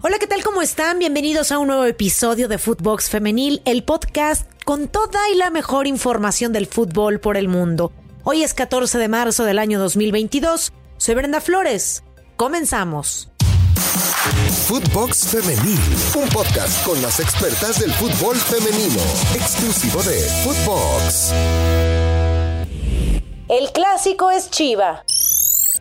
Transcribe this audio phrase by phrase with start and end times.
[0.00, 0.44] Hola, ¿qué tal?
[0.44, 1.00] ¿Cómo están?
[1.00, 5.88] Bienvenidos a un nuevo episodio de Footbox Femenil, el podcast con toda y la mejor
[5.88, 7.90] información del fútbol por el mundo.
[8.22, 10.72] Hoy es 14 de marzo del año 2022.
[10.98, 12.04] Soy Brenda Flores.
[12.36, 13.28] Comenzamos.
[14.68, 15.80] Footbox Femenil,
[16.14, 19.02] un podcast con las expertas del fútbol femenino,
[19.34, 21.32] exclusivo de Footbox.
[23.48, 25.04] El clásico es Chiva.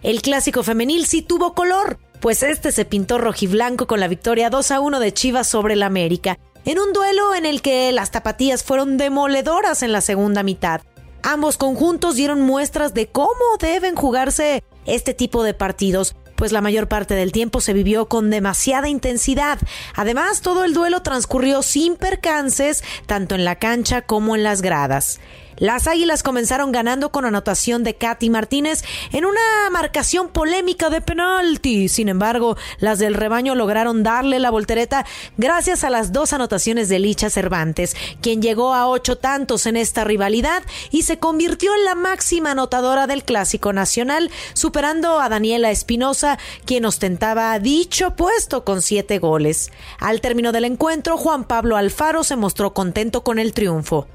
[0.01, 4.71] El clásico femenil sí tuvo color pues este se pintó rojiblanco con la victoria 2
[4.71, 8.63] a 1 de Chivas sobre el América, en un duelo en el que las tapatías
[8.63, 10.81] fueron demoledoras en la segunda mitad.
[11.23, 16.87] Ambos conjuntos dieron muestras de cómo deben jugarse este tipo de partidos, pues la mayor
[16.87, 19.59] parte del tiempo se vivió con demasiada intensidad.
[19.95, 25.19] Además, todo el duelo transcurrió sin percances, tanto en la cancha como en las gradas.
[25.57, 31.89] Las Águilas comenzaron ganando con anotación de Katy Martínez en una marcación polémica de penalti.
[31.89, 35.05] Sin embargo, las del rebaño lograron darle la voltereta
[35.37, 40.03] gracias a las dos anotaciones de Licha Cervantes, quien llegó a ocho tantos en esta
[40.03, 46.37] rivalidad y se convirtió en la máxima anotadora del Clásico Nacional, superando a Daniela Espinosa,
[46.65, 49.71] quien ostentaba dicho puesto con siete goles.
[49.99, 54.07] Al término del encuentro, Juan Pablo Alfaro se mostró contento con el triunfo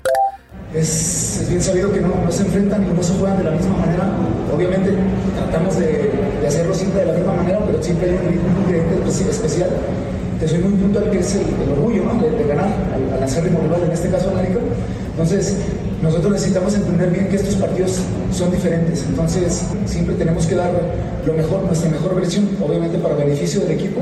[0.74, 4.10] es, bien sabido que no, se enfrentan y no se juegan de la misma manera.
[4.54, 4.90] Obviamente
[5.36, 6.10] tratamos de,
[6.46, 9.70] hacerlo siempre de la misma manera, pero siempre hay un, ingrediente especial
[10.40, 13.92] que soy muy puntual que es el, orgullo de, ganar al, al hacer rival, en
[13.92, 14.58] este caso América.
[15.12, 15.56] Entonces,
[16.02, 17.98] nosotros necesitamos entender bien que estos partidos
[18.32, 19.04] son diferentes.
[19.08, 20.72] Entonces, siempre tenemos que dar
[21.24, 24.00] lo mejor, nuestra mejor versión, obviamente para beneficio del equipo.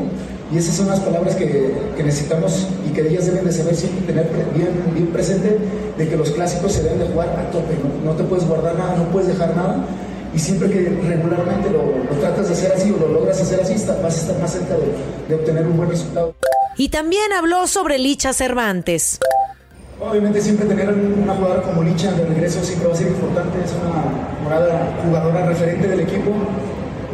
[0.52, 4.28] Y esas son las palabras que, necesitamos y que ellas deben de saber siempre tener
[4.54, 5.58] bien, bien presente
[5.96, 7.74] de que los clásicos se deben de jugar a tope.
[8.04, 9.84] No, te puedes guardar nada, no puedes dejar nada.
[10.34, 14.16] Y siempre que regularmente lo, tratas de hacer así o lo logras hacer así, vas
[14.16, 14.92] a estar más cerca de,
[15.28, 16.34] de obtener un buen resultado.
[16.76, 19.20] Y también habló sobre Licha Cervantes.
[20.00, 23.72] Obviamente siempre tener una jugadora como Licha de regreso siempre va a ser importante, es
[23.72, 26.32] una jugadora referente del equipo,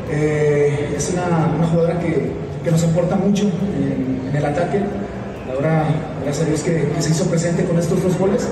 [0.09, 2.31] eh, es una, jugadora que,
[2.71, 4.81] nos aporta mucho en, el ataque,
[5.53, 5.87] ahora
[6.23, 8.47] gracias a Dios que, se hizo presente con estos dos goles.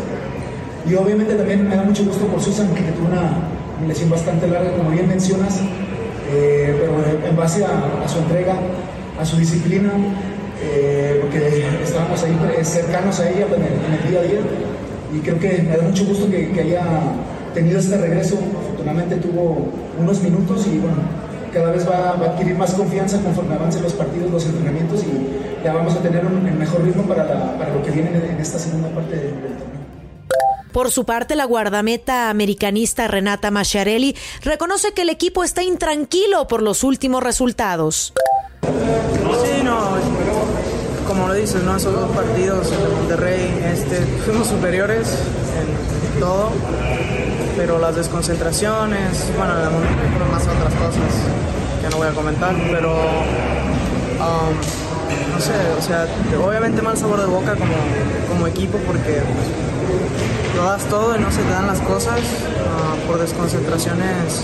[0.89, 4.71] Y obviamente también me da mucho gusto por Susan que tuvo una, lesión bastante larga
[4.77, 5.61] como bien mencionas,
[6.33, 8.55] eh, pero en base a su entrega,
[9.21, 9.91] a su disciplina,
[10.63, 14.41] eh, porque estábamos ahí cercanos a ella en el, día a día.
[15.15, 16.83] Y creo que me da mucho gusto que, haya
[17.53, 18.39] tenido este regreso.
[18.59, 20.97] Afortunadamente tuvo unos minutos y bueno,
[21.55, 25.73] cada vez va, a adquirir más confianza conforme avancen los partidos, los entrenamientos y ya
[25.73, 29.31] vamos a tener un, mejor ritmo para, lo que viene en esta segunda parte del,
[29.31, 29.85] torneo.
[30.73, 36.61] Por su parte, la guardameta americanista Renata Masciarelli reconoce que el equipo está intranquilo por
[36.63, 38.13] los últimos resultados.
[38.63, 39.97] Sí, no,
[41.15, 41.77] como lo dices, ¿no?
[41.77, 46.51] Esos dos partidos de Monterrey este, fuimos superiores en todo,
[47.57, 51.15] pero las desconcentraciones, bueno, de Monterrey fueron más otras cosas
[51.81, 54.55] que no voy a comentar, pero um,
[55.33, 56.09] no sé, o sea,
[56.45, 57.75] obviamente mal sabor de boca como,
[58.29, 59.23] como equipo porque
[60.57, 64.43] lo das todo y no se te dan las cosas uh, por desconcentraciones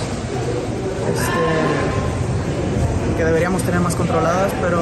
[1.12, 1.46] este,
[3.16, 4.78] que deberíamos tener más controladas, pero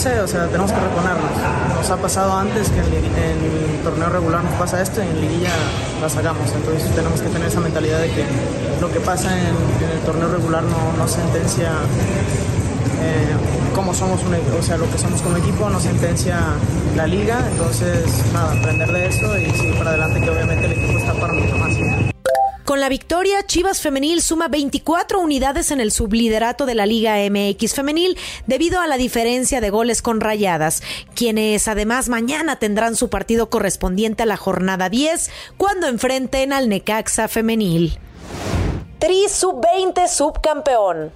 [0.00, 1.30] sé, o sea, tenemos que reponernos.
[1.76, 5.50] Nos ha pasado antes que en, el torneo regular nos pasa esto y en liguilla
[6.00, 6.50] la sacamos.
[6.52, 8.24] Entonces tenemos que tener esa mentalidad de que
[8.80, 11.68] lo que pasa en, el torneo regular no, no sentencia
[13.02, 13.36] eh,
[13.74, 16.38] cómo somos, un, o sea, lo que somos como equipo, no sentencia
[16.96, 17.38] la liga.
[17.52, 21.34] Entonces, nada, aprender de eso y seguir para adelante, que obviamente el equipo está para
[21.34, 21.76] mucho más.
[22.70, 27.74] Con la victoria, Chivas Femenil suma 24 unidades en el subliderato de la Liga MX
[27.74, 28.16] Femenil
[28.46, 30.80] debido a la diferencia de goles con Rayadas,
[31.16, 37.26] quienes además mañana tendrán su partido correspondiente a la jornada 10 cuando enfrenten al Necaxa
[37.26, 37.98] Femenil.
[39.00, 41.10] Tri Sub-20 subcampeón.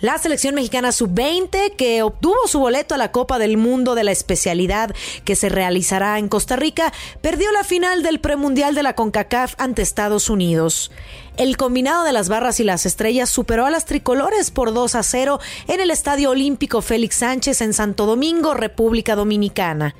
[0.00, 4.12] La selección mexicana sub-20 que obtuvo su boleto a la Copa del Mundo de la
[4.12, 9.54] especialidad que se realizará en Costa Rica perdió la final del premundial de la CONCACAF
[9.58, 10.92] ante Estados Unidos.
[11.36, 15.02] El combinado de las barras y las estrellas superó a las tricolores por 2 a
[15.02, 19.96] 0 en el Estadio Olímpico Félix Sánchez en Santo Domingo, República Dominicana.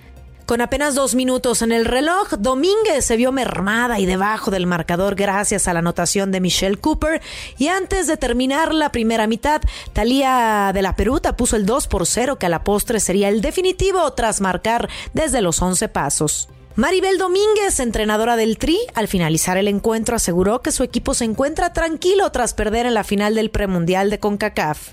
[0.49, 5.15] Con apenas dos minutos en el reloj, Domínguez se vio mermada y debajo del marcador
[5.15, 7.21] gracias a la anotación de Michelle Cooper.
[7.59, 9.61] Y antes de terminar la primera mitad,
[9.93, 13.43] Talía de la Peruta puso el 2 por 0, que a la postre sería el
[13.43, 16.49] definitivo tras marcar desde los 11 pasos.
[16.77, 21.75] Maribel Domínguez, entrenadora del Tri, al finalizar el encuentro aseguró que su equipo se encuentra
[21.75, 24.93] tranquilo tras perder en la final del premundial de CONCACAF.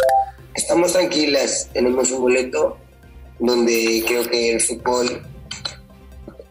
[0.54, 2.78] estamos tranquilas, tenemos un boleto
[3.40, 5.22] donde creo que el fútbol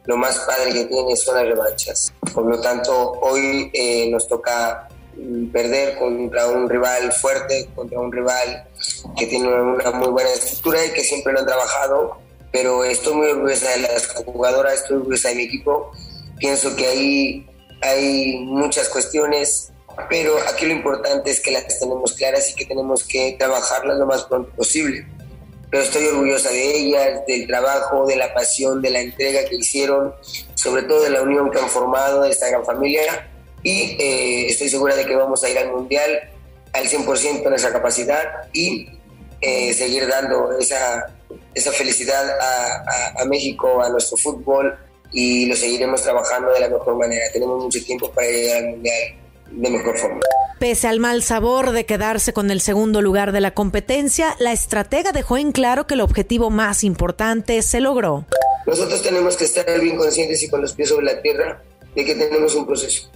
[0.07, 2.13] lo más padre que tiene son las revanchas.
[2.33, 8.13] Por lo tanto, hoy eh, nos toca mm, perder contra un rival fuerte, contra un
[8.13, 8.67] rival
[9.17, 12.19] que tiene una muy buena estructura y que siempre lo han trabajado,
[12.53, 15.93] pero estoy muy orgullosa de las jugadoras, estoy orgullosa de mi equipo.
[16.39, 17.47] Pienso que ahí
[17.81, 19.73] hay muchas cuestiones,
[20.11, 24.07] pero aquí lo importante es que las tenemos claras y que tenemos que trabajarlas lo
[24.07, 25.07] más pronto posible
[25.75, 30.15] pero estoy orgullosa de ellas, del trabajo, de la pasión, de la entrega que hicieron,
[30.55, 33.29] sobre todo de la unión que han formado, de esta gran familia.
[33.65, 36.31] Y eh, estoy segura de que vamos a ir al Mundial
[36.73, 38.23] al 100% de nuestra capacidad
[38.53, 38.89] y
[39.41, 41.13] eh, seguir dando esa,
[41.53, 44.79] esa felicidad a, a México, a nuestro fútbol
[45.11, 47.25] y lo seguiremos trabajando de la mejor manera.
[47.33, 49.24] Tenemos mucho tiempo para llegar al Mundial
[49.57, 50.21] de mejor forma.
[50.59, 55.13] Pese al mal sabor de quedarse con el segundo lugar de la competencia, la estratega
[55.13, 58.25] dejó en claro que el objetivo más importante se logró.
[58.67, 61.63] Nosotros tenemos que estar bien conscientes y con los pies sobre la tierra
[61.95, 63.11] de que tenemos un proceso.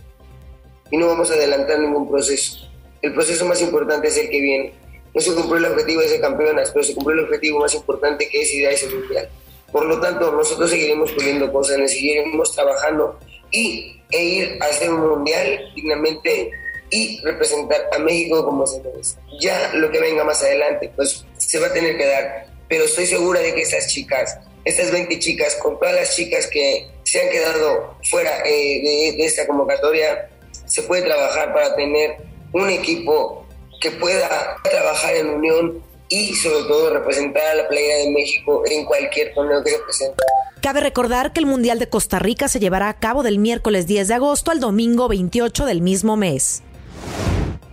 [0.90, 2.68] Y no vamos a adelantar ningún proceso.
[3.00, 4.74] El proceso más importante es el que viene.
[5.14, 8.28] No se cumplió el objetivo de ser campeonas, pero se cumplió el objetivo más importante
[8.28, 9.28] que es ir a ese mundial.
[9.72, 13.18] Por lo tanto, nosotros seguiremos puliendo cosas, seguiremos trabajando
[13.50, 16.50] y, e ir a hacer un mundial dignamente
[16.90, 19.16] y representar a México como se merece.
[19.40, 23.06] Ya lo que venga más adelante, pues se va a tener que dar, pero estoy
[23.06, 27.30] segura de que esas chicas, estas 20 chicas, con todas las chicas que se han
[27.30, 30.30] quedado fuera eh, de, de esta convocatoria,
[30.66, 32.16] se puede trabajar para tener
[32.52, 33.46] un equipo
[33.80, 38.84] que pueda trabajar en unión y sobre todo representar a la playa de México en
[38.84, 40.22] cualquier torneo que se presente.
[40.60, 44.08] Cabe recordar que el Mundial de Costa Rica se llevará a cabo del miércoles 10
[44.08, 46.62] de agosto al domingo 28 del mismo mes.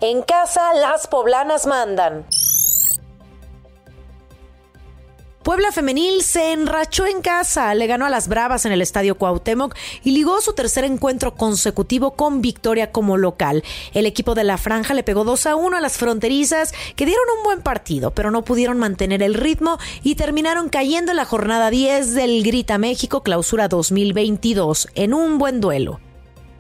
[0.02, 2.26] En casa, las poblanas mandan.
[5.46, 9.76] Puebla Femenil se enrachó en casa, le ganó a las Bravas en el Estadio Cuauhtémoc
[10.04, 13.64] y ligó su tercer encuentro consecutivo con victoria como local.
[13.94, 17.26] El equipo de la Franja le pegó 2 a 1 a las fronterizas que dieron
[17.38, 21.70] un buen partido, pero no pudieron mantener el ritmo y terminaron cayendo en la jornada
[21.70, 26.00] 10 del Grita México Clausura 2022 en un buen duelo.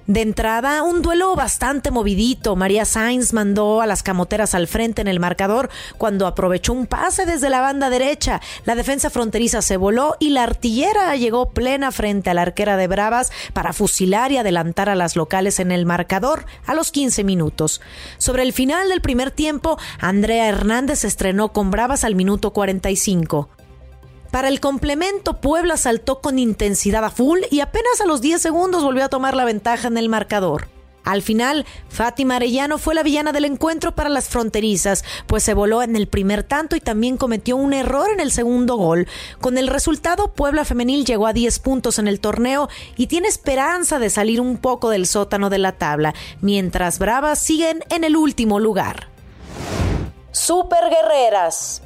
[0.08, 2.56] De entrada, un duelo bastante movidito.
[2.56, 7.26] María Sainz mandó a las camoteras al frente en el marcador cuando aprovechó un pase
[7.26, 8.40] desde la banda derecha.
[8.66, 12.86] La defensa fronteriza se voló y la artillera llegó plena frente a la arquera de
[12.86, 17.82] Bravas para fusilar y adelantar a las locales en el marcador a los 15 minutos.
[18.20, 23.50] Sobre el final del primer tiempo, Andrea Hernández estrenó con Bravas al minuto 45.
[24.36, 28.84] Para el complemento, Puebla saltó con intensidad a full y apenas a los 10 segundos
[28.84, 30.68] volvió a tomar la ventaja en el marcador.
[31.06, 35.82] Al final, Fátima Arellano fue la villana del encuentro para las fronterizas, pues se voló
[35.84, 39.08] en el primer tanto y también cometió un error en el segundo gol.
[39.40, 42.68] Con el resultado, Puebla Femenil llegó a 10 puntos en el torneo
[42.98, 47.86] y tiene esperanza de salir un poco del sótano de la tabla, mientras Bravas siguen
[47.90, 49.08] en el último lugar.
[50.34, 51.85] Super Guerreras.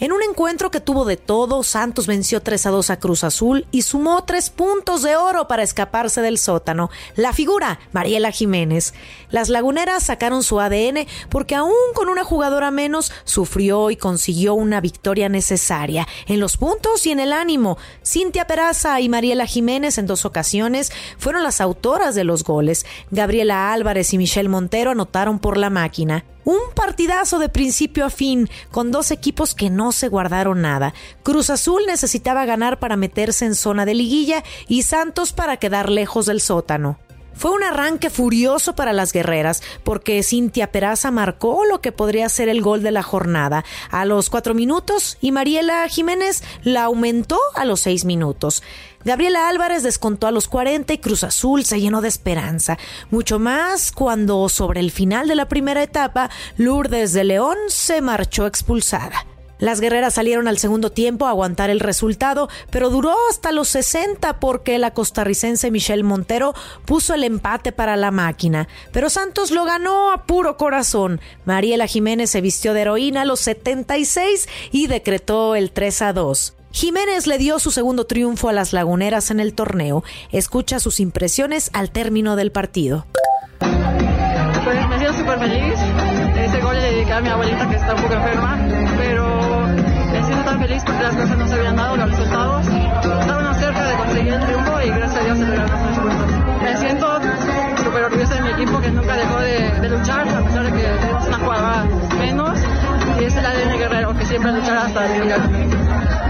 [0.00, 3.66] En un encuentro que tuvo de todo, Santos venció 3 a 2 a Cruz Azul
[3.72, 6.88] y sumó tres puntos de oro para escaparse del sótano.
[7.16, 8.94] La figura, Mariela Jiménez.
[9.30, 14.80] Las laguneras sacaron su ADN porque aún con una jugadora menos, sufrió y consiguió una
[14.80, 17.76] victoria necesaria en los puntos y en el ánimo.
[18.06, 22.86] Cintia Peraza y Mariela Jiménez en dos ocasiones fueron las autoras de los goles.
[23.10, 26.24] Gabriela Álvarez y Michelle Montero anotaron por la máquina.
[26.44, 30.94] Un partidazo de principio a fin, con dos equipos que no se guardaron nada.
[31.22, 36.26] Cruz Azul necesitaba ganar para meterse en zona de liguilla y Santos para quedar lejos
[36.26, 36.98] del sótano.
[37.38, 42.48] Fue un arranque furioso para las guerreras, porque Cintia Peraza marcó lo que podría ser
[42.48, 47.64] el gol de la jornada a los cuatro minutos y Mariela Jiménez la aumentó a
[47.64, 48.64] los seis minutos.
[49.04, 52.78] Gabriela Álvarez descontó a los 40 y Cruz Azul se llenó de esperanza.
[53.10, 58.46] Mucho más cuando sobre el final de la primera etapa, Lourdes de León se marchó
[58.46, 59.24] expulsada.
[59.58, 64.38] Las guerreras salieron al segundo tiempo a aguantar el resultado, pero duró hasta los 60
[64.38, 68.68] porque la costarricense Michelle Montero puso el empate para la máquina.
[68.92, 71.20] Pero Santos lo ganó a puro corazón.
[71.44, 76.54] Mariela Jiménez se vistió de heroína a los 76 y decretó el 3 a 2.
[76.70, 80.04] Jiménez le dio su segundo triunfo a las laguneras en el torneo.
[80.32, 83.06] Escucha sus impresiones al término del partido.
[83.58, 85.74] Pues me siento súper feliz.
[86.36, 88.58] Ese gol le dediqué a mi abuelita que está un poco enferma,
[88.96, 89.66] pero
[90.12, 92.66] me siento tan feliz porque las cosas no se habían dado, los resultados.
[92.66, 96.62] Estábamos cerca de conseguir el triunfo y gracias a Dios se lograron los.
[96.62, 97.20] Me siento
[97.82, 100.88] súper orgullosa de mi equipo que nunca dejó de, de luchar a pesar de que
[101.00, 101.84] tenemos una jugada
[102.18, 102.58] menos
[103.20, 105.67] y es el ADN que siempre luchar hasta el final.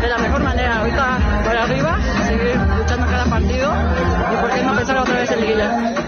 [0.00, 3.73] De la mejor manera, ahorita para arriba, seguir luchando cada partido
[4.33, 6.05] y por qué no empezar otra vez en liguilla.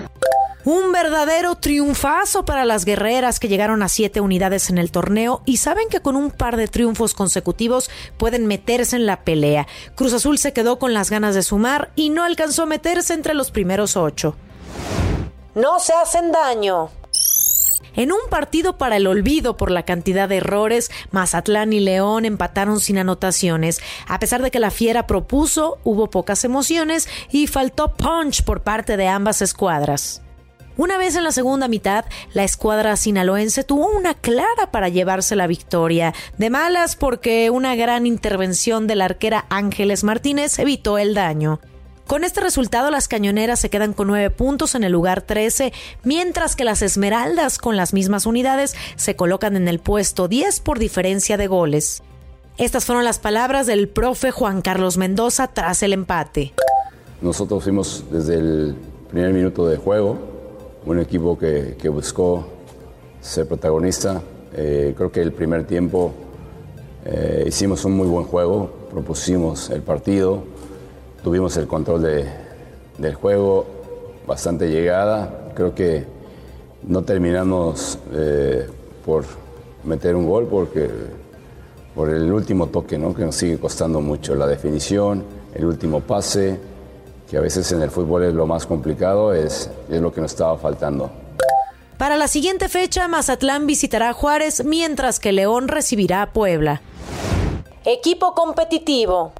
[0.65, 5.57] Un verdadero triunfazo para las guerreras que llegaron a siete unidades en el torneo y
[5.57, 9.67] saben que con un par de triunfos consecutivos pueden meterse en la pelea.
[9.95, 13.35] Cruz Azul se quedó con las ganas de sumar y no alcanzó a meterse entre
[13.35, 14.37] los primeros ocho.
[15.55, 16.91] No se hacen daño.
[17.97, 22.81] En un partido para el olvido por la cantidad de errores, Mazatlán y León empataron
[22.81, 23.81] sin anotaciones.
[24.07, 28.97] A pesar de que la fiera propuso, hubo pocas emociones y faltó punch por parte
[28.97, 30.23] de ambas escuadras.
[30.77, 35.47] Una vez en la segunda mitad, la escuadra sinaloense tuvo una clara para llevarse la
[35.47, 36.15] victoria.
[36.39, 41.61] De malas porque una gran intervención de la arquera Ángeles Martínez evitó el daño.
[42.11, 46.57] Con este resultado, las cañoneras se quedan con nueve puntos en el lugar 13, mientras
[46.57, 51.37] que las Esmeraldas, con las mismas unidades, se colocan en el puesto 10 por diferencia
[51.37, 52.02] de goles.
[52.59, 56.52] Estas fueron las palabras del profe Juan Carlos Mendoza tras el empate.
[57.23, 58.75] Nosotros fuimos desde el
[59.09, 60.19] primer minuto de juego
[60.87, 62.45] un equipo que, buscó
[63.21, 64.21] ser protagonista.
[64.57, 66.12] Eh, creo que el primer tiempo
[67.05, 70.43] eh, hicimos un muy buen juego, propusimos el partido,
[71.23, 72.03] tuvimos el control
[72.99, 73.67] del juego,
[74.27, 75.53] bastante llegada.
[75.55, 76.05] Creo que
[76.83, 78.69] no terminamos eh,
[79.05, 79.25] por
[79.85, 80.89] meter un gol porque
[81.95, 83.15] por el último toque, ¿no?
[83.15, 85.25] que nos sigue costando mucho, la definición,
[85.55, 86.59] el último pase
[87.29, 90.33] que a veces en el fútbol es lo más complicado, es, es lo que nos
[90.33, 91.11] estaba faltando.
[91.97, 96.81] Para la siguiente fecha, Mazatlán visitará a Juárez, mientras que León recibirá a Puebla.
[97.85, 99.33] Equipo competitivo.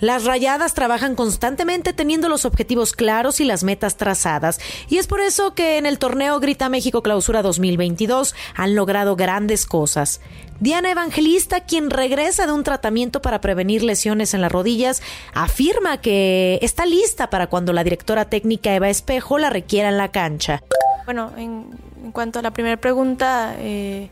[0.00, 5.20] Las rayadas trabajan constantemente teniendo los objetivos claros y las metas trazadas, y es por
[5.20, 10.20] eso que en el torneo Grita México Clausura 2022 han logrado grandes cosas.
[10.58, 15.02] Diana Evangelista, quien regresa de un tratamiento para prevenir lesiones en las rodillas,
[15.32, 20.08] afirma que está lista para cuando la directora técnica Eva Espejo la requiera en la
[20.08, 20.62] cancha.
[21.06, 21.64] Bueno, en,
[22.12, 24.10] cuanto a la primera pregunta, eh,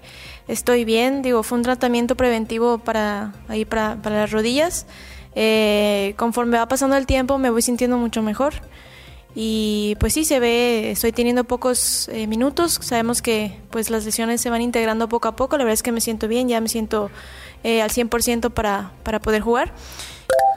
[0.48, 1.20] estoy bien.
[1.20, 4.86] Digo, fue un tratamiento preventivo para, ahí para, para las rodillas.
[5.40, 8.54] Eh, conforme va pasando el tiempo me voy sintiendo mucho mejor.
[9.36, 14.40] Y pues sí, se ve, estoy teniendo pocos eh, minutos, sabemos que pues las lesiones
[14.40, 16.68] se van integrando poco a poco, la verdad es que me siento bien, ya me
[16.68, 17.08] siento
[17.62, 19.72] eh, al 100% para, para poder jugar.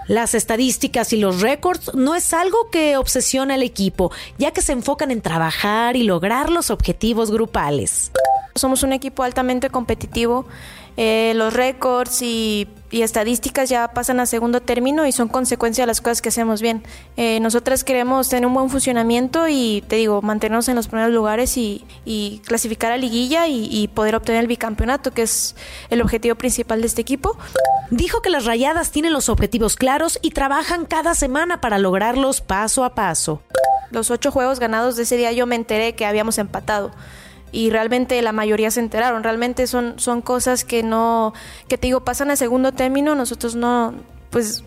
[0.07, 4.71] Las estadísticas y los récords no es algo que obsesiona al equipo, ya que se
[4.71, 8.11] enfocan en trabajar y lograr los objetivos grupales.
[8.55, 10.47] Somos un equipo altamente competitivo,
[10.97, 16.01] eh, los récords y, estadísticas ya pasan a segundo término y son consecuencia de las
[16.01, 16.83] cosas que hacemos bien.
[17.15, 21.55] Eh, nosotras queremos tener un buen funcionamiento y, te digo, mantenernos en los primeros lugares
[21.57, 21.85] y,
[22.45, 25.55] clasificar a liguilla y, y, poder obtener el bicampeonato, que es
[25.89, 27.37] el objetivo principal de este equipo.
[27.89, 32.83] Dijo que las rayadas tienen los objetivos claros y trabajan cada semana para lograrlos paso
[32.83, 33.41] a paso.
[33.89, 36.91] Los ocho juegos ganados de ese día yo me enteré que habíamos empatado
[37.51, 39.23] y realmente la mayoría se enteraron.
[39.23, 41.33] Realmente son, son cosas que no,
[41.67, 43.93] que te digo, pasan a segundo término, nosotros no,
[44.29, 44.63] pues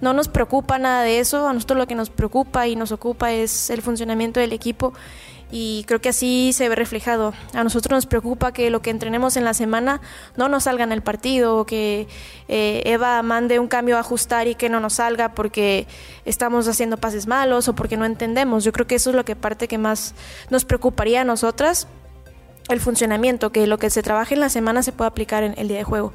[0.00, 3.32] no nos preocupa nada de eso, a nosotros lo que nos preocupa y nos ocupa
[3.32, 4.94] es el funcionamiento del equipo
[5.52, 7.34] y creo que así se ve reflejado.
[7.54, 10.00] A nosotros nos preocupa que lo que entrenemos en la semana
[10.36, 12.06] no nos salga en el partido o que
[12.48, 15.86] eh, Eva mande un cambio a ajustar y que no nos salga porque
[16.24, 18.64] estamos haciendo pases malos o porque no entendemos.
[18.64, 20.14] Yo creo que eso es lo que parte que más
[20.50, 21.88] nos preocuparía a nosotras
[22.72, 25.68] el funcionamiento, que lo que se trabaja en la semana se puede aplicar en el
[25.68, 26.12] día de juego.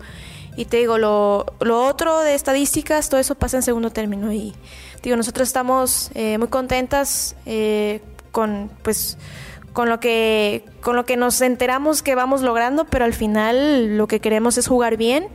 [0.58, 4.32] Y te digo, lo, lo otro de estadísticas, todo eso pasa en segundo término.
[4.32, 4.54] Y
[5.04, 9.18] digo, nosotros estamos eh, muy contentas eh, con, pues,
[9.74, 14.08] con lo que con lo que nos enteramos que vamos logrando, pero al final lo
[14.08, 15.28] que queremos es jugar bien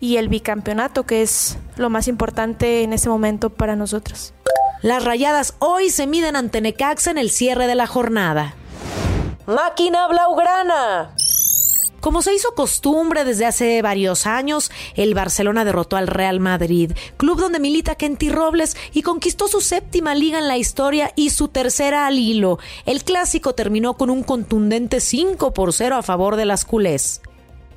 [0.00, 4.32] y el bicampeonato, que es lo más importante en ese momento para nosotros.
[4.80, 8.54] Las Rayadas hoy se miden ante Necaxa en el cierre de la jornada.
[9.46, 11.16] Máquina Blaugrana.
[12.00, 17.40] Como se hizo costumbre desde hace varios años, el Barcelona derrotó al Real Madrid, club
[17.40, 22.06] donde milita Kenty Robles y conquistó su séptima liga en la historia y su tercera
[22.06, 22.60] al hilo.
[22.86, 27.20] El clásico terminó con un contundente 5 por 0 a favor de las culés.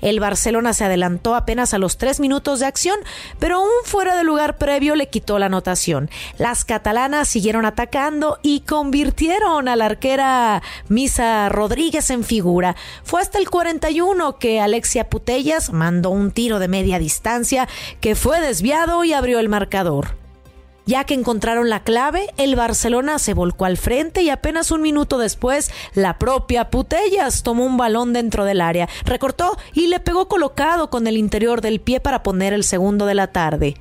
[0.02, 3.00] El Barcelona se adelantó apenas a los tres minutos de acción,
[3.40, 6.10] pero un fuera de lugar previo le quitó la anotación.
[6.38, 12.75] Las catalanas siguieron atacando y convirtieron a la arquera Misa Rodríguez en figura.
[13.04, 17.68] Fue hasta el 41 que Alexia Putellas mandó un tiro de media distancia
[18.02, 20.25] que fue desviado y abrió el marcador.
[20.88, 25.18] Ya que encontraron la clave, el Barcelona se volcó al frente y apenas un minuto
[25.18, 30.92] después, la propia Putellas tomó un balón dentro del área, recortó y le pegó colocado
[30.92, 33.77] con el interior del pie para poner el segundo de la tarde.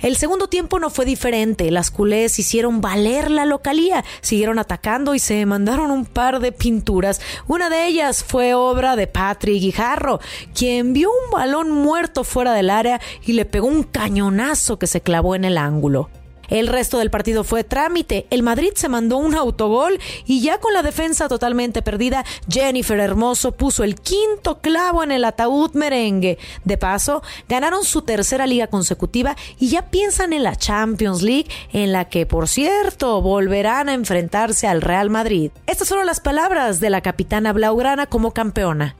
[0.00, 1.70] El segundo tiempo no fue diferente.
[1.70, 7.20] Las culés hicieron valer la localía, siguieron atacando y se mandaron un par de pinturas.
[7.48, 10.20] Una de ellas fue obra de Patrick Guijarro,
[10.54, 15.00] quien vio un balón muerto fuera del área y le pegó un cañonazo que se
[15.00, 16.10] clavó en el ángulo.
[16.54, 18.28] El resto del partido fue trámite.
[18.30, 23.50] El Madrid se mandó un autogol y ya con la defensa totalmente perdida, Jennifer Hermoso
[23.50, 26.38] puso el quinto clavo en el ataúd merengue.
[26.62, 31.90] De paso, ganaron su tercera liga consecutiva y ya piensan en la Champions League, en
[31.90, 35.50] la que, por cierto, volverán a enfrentarse al Real Madrid.
[35.66, 38.94] Estas fueron las palabras de la capitana Blaugrana como campeona.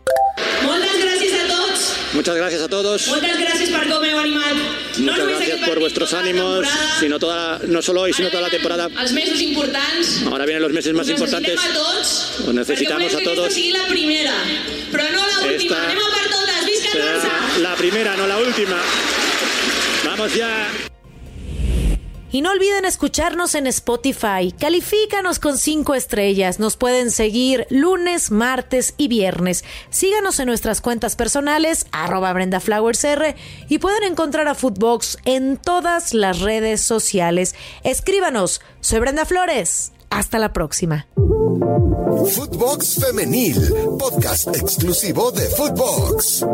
[2.15, 3.07] Muchas gracias a todos.
[3.07, 4.84] Muchas gracias por comer animal.
[4.99, 6.67] Muchas gracias por vuestros ánimos,
[7.01, 8.89] sino toda, no solo hoy, sino toda la temporada.
[10.27, 11.59] Ahora vienen los meses más importantes.
[12.47, 13.53] Os necesitamos a todos.
[13.53, 14.35] Sí, la primera,
[14.91, 15.77] pero no la última.
[15.77, 17.59] Esta Barça.
[17.61, 18.81] La primera, no la última.
[20.05, 20.69] Vamos ya.
[22.35, 24.51] Y no olviden escucharnos en Spotify.
[24.59, 26.59] Califícanos con cinco estrellas.
[26.59, 29.63] Nos pueden seguir lunes, martes y viernes.
[29.91, 33.37] Síganos en nuestras cuentas personales, arroba Brenda Flowers R,
[33.69, 37.55] y pueden encontrar a Footbox en todas las redes sociales.
[37.85, 38.61] Escríbanos.
[38.81, 39.93] Soy Brenda Flores.
[40.11, 41.07] Hasta la próxima.
[41.15, 46.45] Footbox Femenil, podcast exclusivo de Footbox.